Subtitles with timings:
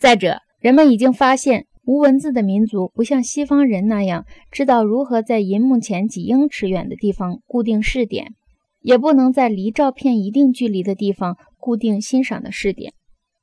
[0.00, 8.32] 再者，人们已经发现，无文字的民族不像西方人那样知道如何在银幕前几英尺远的地方固定视点，
[8.80, 12.94] 也不能在离照片一定距离的地方固定欣赏的视点。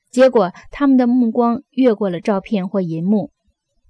[0.09, 3.29] 结果，他们的目光越过了照片或银幕。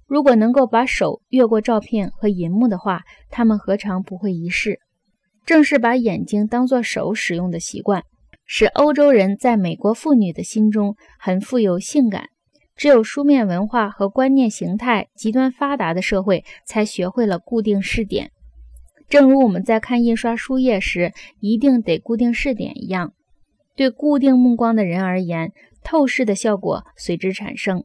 [0.06, 3.00] 如果能够把手越过照片和银幕的话，
[3.30, 4.78] 他们何尝不会一试？
[5.46, 8.02] 正是把眼睛当作手使用的习惯，
[8.44, 12.28] 使欧洲人在美国妇女的心中很富有性感。
[12.78, 18.30] 只有书面文化和观念形态极端发达的社会，才学会了固定视点。
[19.08, 23.14] 正如我们在看印刷书页时一定得固定视点一样，
[23.74, 27.82] 对固定目光的人而言，透视的效果随之产生。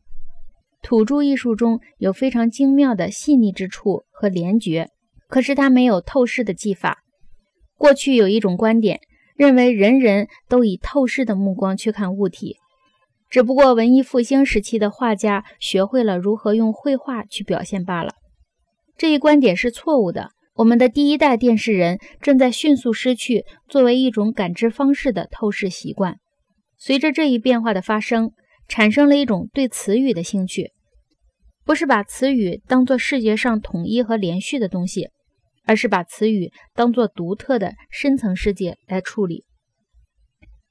[0.84, 4.90] 土著艺术中有非常精妙的细腻之处和联觉，
[5.28, 7.00] 可是它没有透视的技法。
[7.80, 9.00] 过去有一种观点，
[9.36, 12.58] 认为人人都以透视的目光去看物体，
[13.34, 18.14] 只不过文艺复兴时期的画家学会了如何用绘画去表现罢了。
[18.96, 20.30] 这一观点是错误的。
[20.54, 26.18] 我们的第一代电视人正在迅速失去作为一种感知方式的透视习惯。
[26.78, 28.34] 随着这一变化的发生，
[28.68, 30.70] 产生了一种对词语的兴趣，
[31.66, 35.10] 不是把词语当作视觉上统一和连续的东西，
[35.66, 39.44] 而是把词语当作独特的深层世界来处理。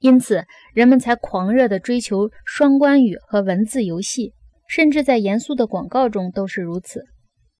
[0.03, 4.33] 因此，人们才狂热地追求双关语和文字游戏，
[4.67, 7.05] 甚至在严肃的广告中都是如此。